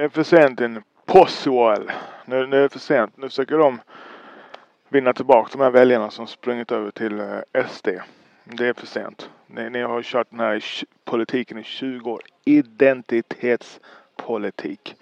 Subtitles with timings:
[0.00, 1.92] Det är för sent in Possual.
[2.24, 3.16] Nu, nu är det för sent.
[3.16, 3.80] Nu försöker de
[4.88, 7.88] vinna tillbaka de här väljarna som sprungit över till eh, SD.
[8.44, 9.30] Det är för sent.
[9.46, 10.64] Ni, ni har kört den här
[11.04, 12.20] politiken i 20 år.
[12.44, 14.96] Identitetspolitik.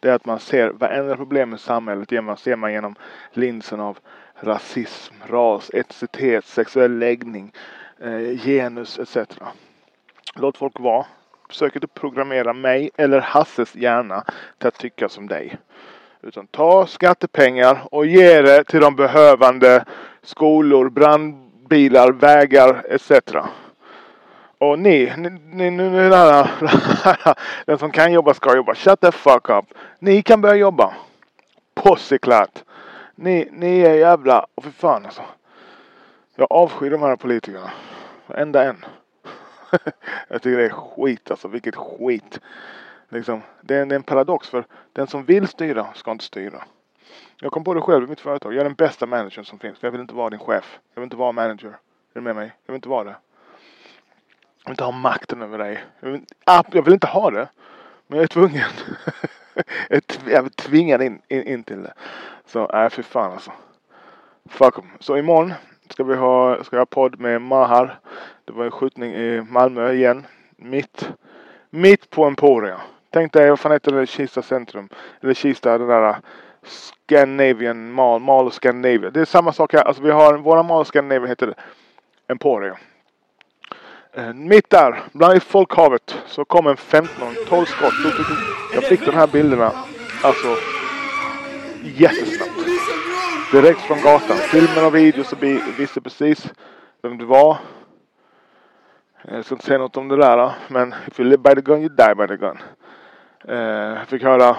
[0.00, 2.94] Det är att man ser varenda problem i samhället man ser man genom
[3.32, 3.98] linsen av
[4.34, 7.52] rasism, ras, etnicitet, sexuell läggning,
[8.00, 9.16] eh, genus etc.
[10.34, 11.06] Låt folk vara.
[11.48, 14.24] Försök inte programmera mig eller Hasses hjärna
[14.58, 15.56] till att tycka som dig.
[16.22, 19.84] Utan ta skattepengar och ge det till de behövande
[20.22, 23.12] skolor, brandbilar, vägar etc.
[24.58, 26.10] Och ni, ni, ni, ni ni
[27.66, 28.74] den som kan jobba ska jobba.
[28.74, 29.64] Shut the fuck up.
[29.98, 30.94] Ni kan börja jobba.
[31.74, 32.64] Pussyklatt.
[33.14, 35.22] Ni, ni är jävla, och för fan alltså.
[36.36, 37.70] Jag avskyr de här politikerna.
[38.26, 38.84] Varenda en.
[40.28, 41.48] jag tycker det är skit alltså.
[41.48, 42.40] Vilket skit.
[43.08, 46.64] Liksom, det, är, det är en paradox för den som vill styra ska inte styra.
[47.40, 48.52] Jag kom på det själv i mitt företag.
[48.52, 49.78] Jag är den bästa managern som finns.
[49.78, 50.78] För jag vill inte vara din chef.
[50.94, 51.68] Jag vill inte vara manager.
[51.68, 51.74] Är
[52.12, 52.52] du med mig?
[52.66, 53.16] Jag vill inte vara det.
[54.64, 55.84] Jag vill inte ha makten över dig.
[56.00, 57.48] Jag vill, ah, jag vill inte ha det.
[58.06, 58.68] Men jag är tvungen.
[60.26, 61.94] jag är tvingad in, in, in till det.
[62.46, 63.52] Så nej, fy fan alltså.
[64.48, 64.90] Fuck em.
[65.00, 65.52] Så imorgon
[65.90, 67.98] ska vi ha, ska jag ha podd med Mahar.
[68.44, 70.26] Det var en skjutning i Malmö igen.
[70.56, 71.08] Mitt,
[71.70, 72.80] mitt på Emporia.
[73.10, 74.88] Tänk dig, vad fan heter det, Kista centrum?
[75.20, 76.16] Eller Kista, den där äh,
[76.62, 79.10] Scandinavian Mall, Mall of Scandinavia.
[79.10, 79.82] Det är samma sak här.
[79.82, 81.54] Alltså vi har, våra Mall of Scandinavia heter
[82.28, 82.76] Emporia.
[84.12, 87.94] Eh, mitt där, bland folkhavet, så kom en 15, 12 skott.
[88.74, 89.72] Jag fick de här bilderna,
[90.22, 90.56] alltså
[91.82, 92.63] jättesnabbt.
[93.54, 94.36] Direkt från gatan.
[94.36, 95.36] Filmer och videos så
[95.78, 96.52] visste precis
[97.02, 97.58] vem det var.
[99.22, 101.80] Jag ska inte säga något om det där men if you live by the gun
[101.80, 102.58] you die by the gun.
[103.48, 104.56] Eh, jag fick höra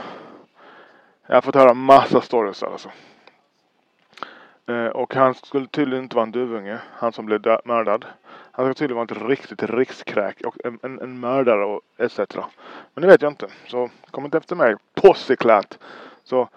[1.28, 2.90] Jag har fått höra massa stories alltså.
[4.68, 6.80] Eh, och han skulle tydligen inte vara en duvunge.
[6.92, 8.06] Han som blev mördad.
[8.52, 12.20] Han skulle tydligen vara ett riktigt rikskräk och en, en, en mördare och etc.
[12.94, 13.48] Men det vet jag inte.
[13.68, 14.76] Så kom inte efter mig.
[14.94, 15.80] Pussyklatt.
[16.24, 16.50] Så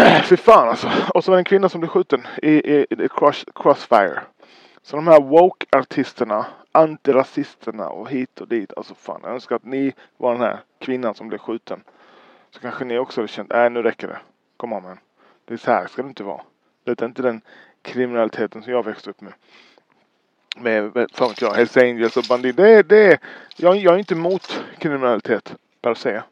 [0.24, 0.90] Fy fan alltså.
[1.14, 4.20] Och så var det en kvinna som blev skjuten i, i, i cross, Crossfire.
[4.82, 8.72] Så de här woke-artisterna, antirasisterna och hit och dit.
[8.76, 11.82] Alltså fan, jag önskar att ni var den här kvinnan som blev skjuten.
[12.50, 14.18] Så kanske ni också hade känt, nej nu räcker det.
[14.56, 14.98] Kom on man.
[15.44, 16.40] Det är så här ska det inte vara.
[16.84, 17.40] Det är inte den
[17.82, 19.32] kriminaliteten som jag växte upp med.
[20.56, 22.56] Med, fan jag, Hells Angels och bandit.
[22.56, 23.18] Det, det,
[23.56, 26.22] jag, jag är inte emot kriminalitet per se.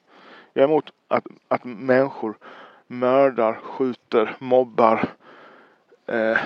[0.53, 2.37] Jag är emot att, att människor
[2.89, 5.09] mördar, skjuter, mobbar,
[6.07, 6.39] eh,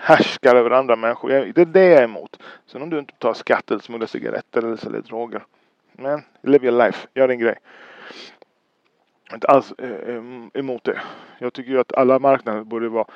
[0.00, 1.28] härskar över andra människor.
[1.28, 2.42] Det är det jag är emot.
[2.66, 5.44] Sen om du inte tar skatt eller smugglar cigaretter eller säljer droger.
[5.92, 7.58] Men live your life, gör din grej.
[9.24, 11.00] Jag är Inte alls eh, emot det.
[11.38, 13.06] Jag tycker ju att alla marknader borde vara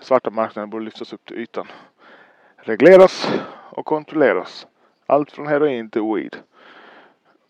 [0.00, 1.66] svarta marknader borde lyftas upp till ytan.
[2.56, 3.32] Regleras
[3.70, 4.66] och kontrolleras.
[5.06, 6.36] Allt från heroin till weed.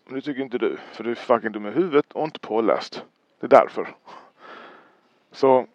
[0.05, 0.77] Men det tycker inte du.
[0.91, 3.05] För du är fucking dum i huvudet och inte påläst.
[3.39, 3.95] Det är därför.
[5.35, 5.65] Så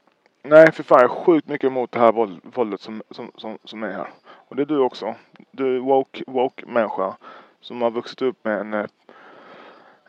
[0.43, 2.13] nej, för fan jag är sjukt mycket emot det här
[2.55, 4.09] våldet som, som, som, som är här.
[4.23, 5.15] Och det är du också.
[5.51, 7.17] Du är woke, woke människa
[7.61, 8.89] som har vuxit upp med en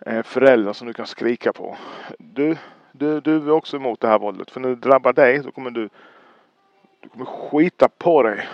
[0.05, 1.77] en förälder som du kan skrika på.
[2.17, 2.57] Du,
[2.91, 4.51] du, du är också emot det här våldet.
[4.51, 5.89] För när det drabbar dig så kommer du,
[7.01, 8.47] du kommer skita på dig.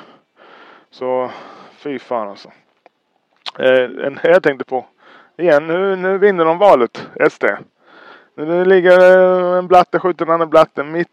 [0.89, 1.31] Så
[1.71, 2.51] fy fan alltså.
[3.59, 4.85] Eh, en, jag tänkte på
[5.37, 7.45] igen, nu, nu vinner de valet, SD.
[8.37, 11.09] Det ligger eh, en blatte skjuter en annan blatte mitt,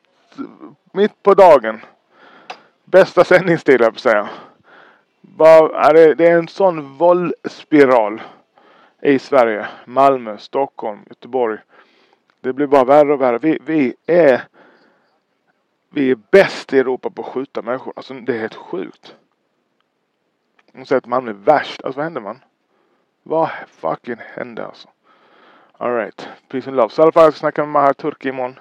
[0.93, 1.81] mitt på dagen.
[2.85, 4.29] Bästa sändningstid jag på säga.
[5.21, 8.23] Bara, det, är en sån våldsspiral
[9.03, 9.67] i Sverige.
[9.85, 11.59] Malmö, Stockholm, Göteborg.
[12.41, 13.39] Det blir bara värre och värre.
[13.39, 14.43] Vi, vi är
[15.91, 17.93] vi är bäst i Europa på att skjuta människor.
[17.97, 19.17] Alltså det är helt sjukt.
[20.73, 21.85] De säger att Malmö är värst.
[21.85, 22.39] Alltså vad hände man?
[23.23, 24.89] Vad fucking hände alltså?
[25.79, 26.89] Alright, peace and love.
[26.89, 28.59] Så i alla fall, jag ska snacka med Mahar Turki imorgon.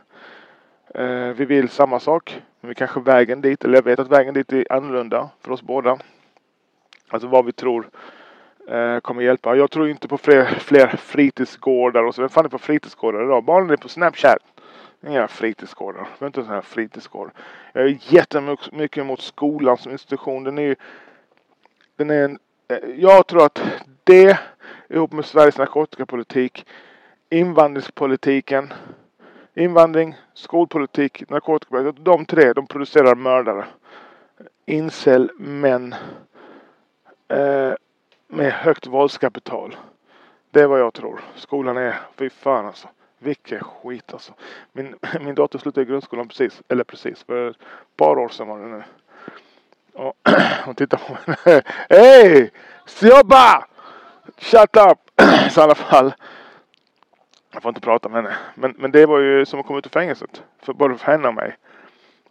[0.95, 2.41] Eh, vi vill samma sak.
[2.61, 5.61] Men vi kanske vägen dit, eller jag vet att vägen dit är annorlunda för oss
[5.61, 5.97] båda.
[7.07, 7.89] Alltså vad vi tror
[8.67, 9.55] eh, kommer hjälpa.
[9.55, 12.21] Jag tror inte på fler, fler fritidsgårdar och så.
[12.21, 13.43] Vem fan är på fritidsgårdar idag?
[13.43, 14.37] Barnen är på Snapchat.
[15.07, 16.07] Inga fritidsgårdar.
[16.19, 17.31] Jag inte en sån här fritidsgård.
[17.73, 20.43] Jag är jättemycket emot skolan som institution.
[20.43, 20.75] Den är ju...
[21.95, 22.39] Den är en...
[22.67, 23.61] Eh, jag tror att
[24.03, 24.39] det
[24.89, 26.65] ihop med Sveriges narkotikapolitik
[27.33, 28.73] invandringspolitiken,
[29.53, 32.05] invandring, skolpolitik, narkotikapolitik.
[32.05, 33.65] De tre, de producerar mördare.
[34.65, 35.95] Incel män
[37.27, 37.73] eh,
[38.27, 39.75] med högt våldskapital.
[40.51, 41.21] Det är vad jag tror.
[41.35, 42.87] Skolan är, fy fan alltså.
[43.19, 44.33] Vilken skit alltså.
[44.71, 47.57] Min, min dotter slutade i grundskolan precis, eller precis, för ett
[47.97, 48.83] par år sedan var det nu.
[49.93, 50.13] Och
[50.65, 51.61] hon tittar på mig.
[51.89, 52.51] Hej!
[53.01, 53.65] Jobba!
[54.37, 54.99] Shut up!
[55.51, 56.13] Så i alla fall.
[57.53, 58.37] Jag får inte prata med henne.
[58.55, 60.43] Men, men det var ju som att komma ut ur fängelset.
[60.59, 61.57] För både för henne och mig.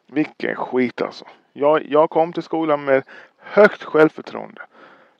[0.06, 1.24] Vilken skit alltså.
[1.52, 3.02] Jag, jag kom till skolan med
[3.38, 4.62] högt självförtroende.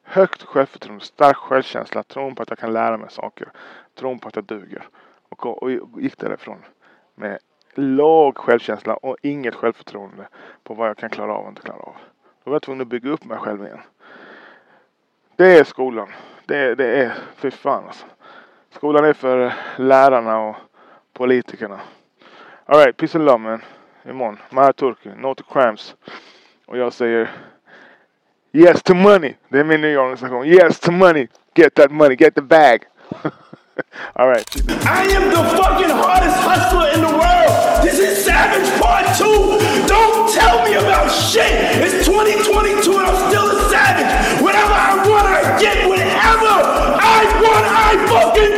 [0.02, 3.48] Högt självförtroende, stark självkänsla, tron på att jag kan lära mig saker.
[3.94, 4.88] Tron på att jag duger.
[5.28, 5.70] Och, och
[6.02, 6.58] gick därifrån
[7.14, 7.38] med
[7.74, 10.28] låg självkänsla och inget självförtroende
[10.62, 11.96] på vad jag kan klara av och inte klara av.
[12.44, 13.80] Då var jag tvungen att bygga upp mig själv igen.
[15.36, 16.08] Det är skolan.
[16.46, 18.06] Det, det är, fy fan alltså.
[18.74, 20.56] Skolan är för lärarna och
[21.12, 21.80] politikerna.
[22.66, 23.62] Alright, peace and love man.
[24.08, 24.38] Imorgon.
[24.50, 25.94] Maja Turki, No to Crimes.
[26.66, 27.30] Och jag säger
[28.52, 29.34] Yes to money.
[29.48, 30.46] Det är min nya organisation.
[30.46, 31.28] Yes to money.
[31.54, 32.16] Get that money.
[32.16, 32.82] Get the bag.
[34.14, 34.56] Alright.
[34.84, 37.82] I am the fucking hardest hustler in the world.
[37.82, 39.24] This is Savage Part 2.
[39.86, 41.52] Don't tell me about shit.
[41.82, 43.01] It's 2022
[48.12, 48.52] fucking.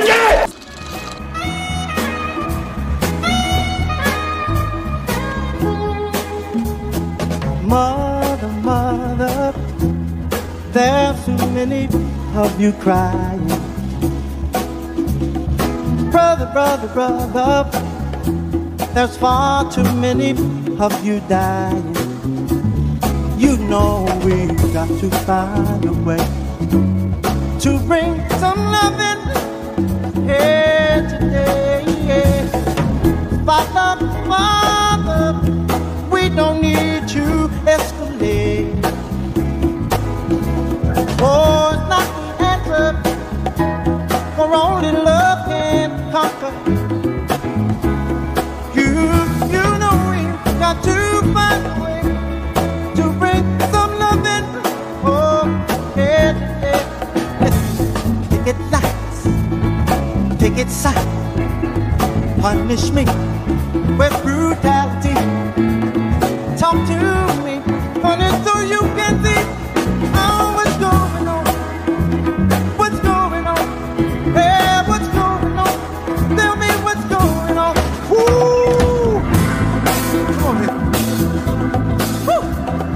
[7.69, 9.55] Mother, mother,
[10.73, 11.89] there's too many
[12.35, 13.47] of you crying.
[16.11, 17.71] Brother, brother, brother,
[18.95, 20.31] there's far too many
[20.79, 21.95] of you dying.
[23.39, 26.25] You know we've got to find a way
[27.61, 29.24] to bring some loving
[60.55, 60.95] ticket sight.
[62.41, 63.05] Punish me
[63.99, 65.04] with brutality.